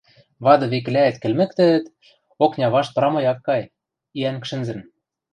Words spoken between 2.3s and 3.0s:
окня вашт